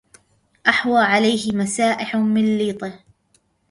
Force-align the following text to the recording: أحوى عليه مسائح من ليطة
أحوى 0.67 0.99
عليه 0.99 1.51
مسائح 1.55 2.15
من 2.15 2.57
ليطة 2.57 2.99